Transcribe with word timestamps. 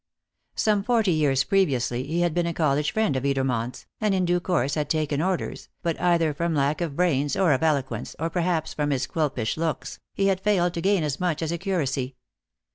Some 0.55 0.81
forty 0.81 1.11
years 1.11 1.43
previously 1.43 2.01
he 2.07 2.21
had 2.21 2.33
been 2.33 2.47
a 2.47 2.55
college 2.55 2.91
friend 2.91 3.15
of 3.15 3.21
Edermont's, 3.23 3.85
and 3.99 4.15
in 4.15 4.25
due 4.25 4.39
course 4.39 4.73
had 4.73 4.89
taken 4.89 5.21
orders, 5.21 5.69
but 5.83 6.01
either 6.01 6.33
from 6.33 6.55
lack 6.55 6.81
of 6.81 6.95
brains, 6.95 7.35
or 7.35 7.53
of 7.53 7.61
eloquence, 7.61 8.15
or 8.17 8.31
perhaps 8.31 8.73
from 8.73 8.89
his 8.89 9.05
Quilpish 9.05 9.57
looks, 9.57 9.99
he 10.15 10.25
had 10.25 10.41
failed 10.41 10.73
to 10.73 10.81
gain 10.81 11.03
as 11.03 11.19
much 11.19 11.43
as 11.43 11.51
a 11.51 11.59
curacy. 11.59 12.15